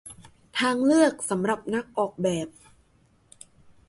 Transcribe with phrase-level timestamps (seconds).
[0.59, 2.47] ทางเลือกสำหรับนักออกแบบ